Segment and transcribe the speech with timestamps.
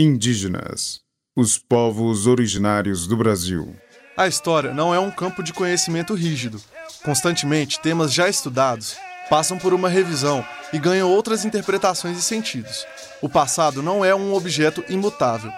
[0.00, 1.00] Indígenas,
[1.36, 3.74] os povos originários do Brasil.
[4.16, 6.62] A história não é um campo de conhecimento rígido.
[7.02, 8.96] Constantemente, temas já estudados
[9.28, 12.86] passam por uma revisão e ganham outras interpretações e sentidos.
[13.20, 15.50] O passado não é um objeto imutável,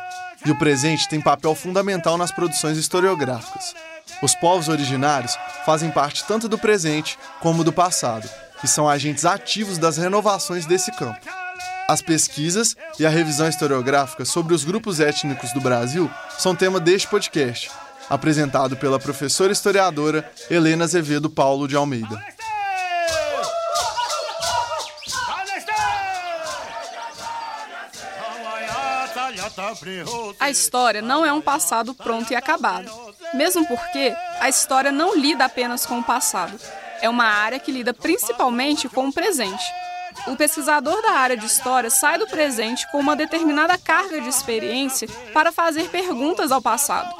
[0.46, 3.74] e o presente tem papel fundamental nas produções historiográficas.
[4.22, 5.36] Os povos originários
[5.66, 8.26] fazem parte tanto do presente como do passado,
[8.64, 11.39] e são agentes ativos das renovações desse campo.
[11.90, 17.08] As pesquisas e a revisão historiográfica sobre os grupos étnicos do Brasil são tema deste
[17.08, 17.68] podcast,
[18.08, 22.24] apresentado pela professora historiadora Helena Azevedo Paulo de Almeida.
[30.38, 32.88] A história não é um passado pronto e acabado,
[33.34, 36.56] mesmo porque a história não lida apenas com o passado.
[37.02, 39.64] É uma área que lida principalmente com o presente
[40.26, 45.08] o pesquisador da área de história sai do presente com uma determinada carga de experiência
[45.32, 47.14] para fazer perguntas ao passado.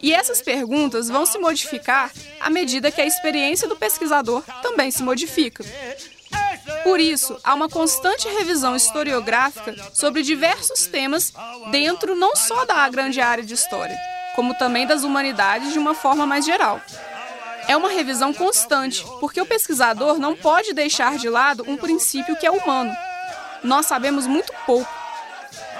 [0.00, 5.02] E essas perguntas vão se modificar à medida que a experiência do pesquisador também se
[5.02, 5.64] modifica.
[6.82, 11.32] Por isso, há uma constante revisão historiográfica sobre diversos temas
[11.70, 13.96] dentro não só da grande área de história,
[14.34, 16.80] como também das humanidades de uma forma mais geral
[17.68, 22.46] é uma revisão constante, porque o pesquisador não pode deixar de lado um princípio que
[22.46, 22.94] é humano.
[23.62, 24.90] Nós sabemos muito pouco.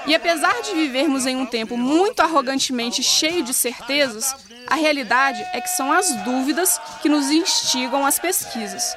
[0.05, 4.35] E apesar de vivermos em um tempo muito arrogantemente cheio de certezas,
[4.65, 8.95] a realidade é que são as dúvidas que nos instigam às pesquisas.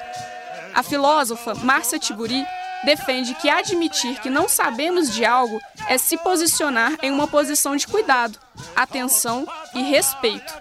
[0.73, 2.45] A filósofa Márcia Tiburi
[2.83, 7.87] defende que admitir que não sabemos de algo é se posicionar em uma posição de
[7.87, 8.39] cuidado,
[8.75, 10.53] atenção e respeito.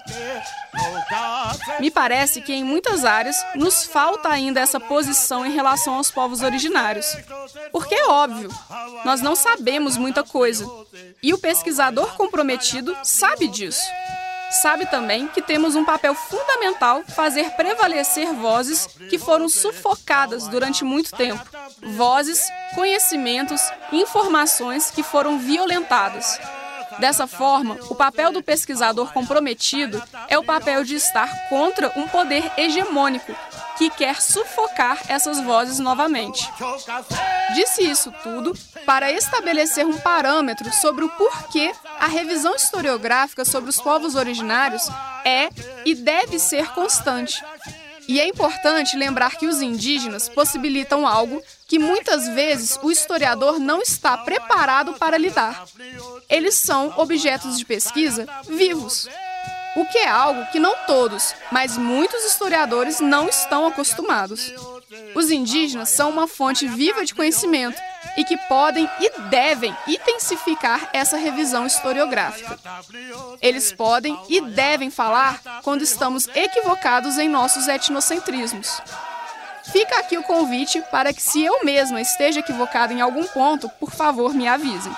[1.79, 6.43] Me parece que em muitas áreas nos falta ainda essa posição em relação aos povos
[6.43, 7.07] originários.
[7.73, 8.51] Porque é óbvio,
[9.05, 10.67] nós não sabemos muita coisa.
[11.23, 13.83] E o pesquisador comprometido sabe disso.
[14.51, 21.13] Sabe também que temos um papel fundamental fazer prevalecer vozes que foram sufocadas durante muito
[21.13, 21.45] tempo.
[21.95, 23.63] Vozes, conhecimentos,
[23.93, 26.41] informações que foram violentadas.
[27.01, 32.53] Dessa forma, o papel do pesquisador comprometido é o papel de estar contra um poder
[32.59, 33.35] hegemônico
[33.79, 36.47] que quer sufocar essas vozes novamente.
[37.55, 43.81] Disse isso tudo para estabelecer um parâmetro sobre o porquê a revisão historiográfica sobre os
[43.81, 44.87] povos originários
[45.25, 45.49] é
[45.87, 47.43] e deve ser constante.
[48.11, 53.81] E é importante lembrar que os indígenas possibilitam algo que muitas vezes o historiador não
[53.81, 55.65] está preparado para lidar.
[56.29, 59.09] Eles são objetos de pesquisa vivos
[59.77, 64.53] o que é algo que não todos, mas muitos historiadores não estão acostumados.
[65.15, 67.81] Os indígenas são uma fonte viva de conhecimento
[68.17, 72.59] e que podem e devem intensificar essa revisão historiográfica.
[73.41, 78.81] Eles podem e devem falar quando estamos equivocados em nossos etnocentrismos.
[79.71, 83.93] Fica aqui o convite para que, se eu mesma esteja equivocada em algum ponto, por
[83.93, 84.93] favor me avisem.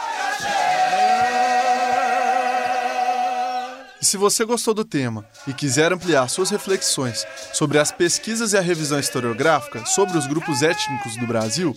[4.02, 8.58] E se você gostou do tema e quiser ampliar suas reflexões sobre as pesquisas e
[8.58, 11.72] a revisão historiográfica sobre os grupos étnicos do Brasil,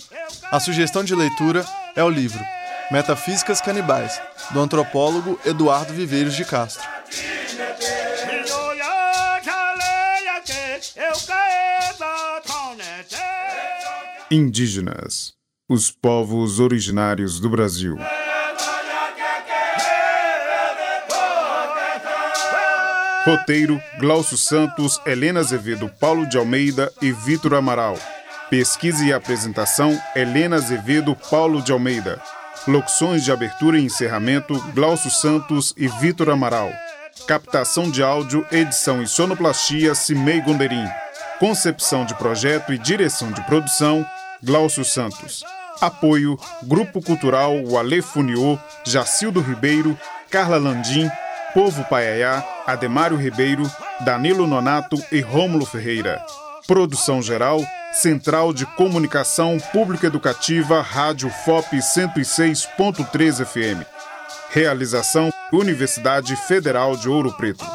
[0.52, 1.63] a sugestão de leitura
[1.96, 2.44] é o livro
[2.91, 4.19] Metafísicas Canibais,
[4.52, 6.84] do antropólogo Eduardo Viveiros de Castro.
[14.31, 15.34] Indígenas,
[15.69, 17.96] os povos originários do Brasil.
[23.25, 27.97] Roteiro: Glaucio Santos, Helena Azevedo, Paulo de Almeida e Vitor Amaral.
[28.52, 32.22] Pesquisa e apresentação: Helena Azevedo, Paulo de Almeida.
[32.68, 36.72] Locuções de abertura e encerramento: Glaucio Santos e Vitor Amaral.
[37.28, 40.86] Captação de áudio, edição e sonoplastia: Cimei Gonderim.
[41.40, 44.06] Concepção de projeto e direção de produção:
[44.44, 45.44] Glaucio Santos.
[45.81, 49.98] Apoio: Grupo Cultural Wale Funiô, Jacildo Ribeiro,
[50.30, 51.10] Carla Landim,
[51.56, 53.63] Povo Paiaiá, Ademário Ribeiro,
[54.02, 56.22] Danilo Nonato e Rômulo Ferreira.
[56.68, 63.88] Produção geral, Central de Comunicação Pública Educativa, Rádio FOP 106.3 FM.
[64.50, 67.66] Realização Universidade Federal de Ouro Preto.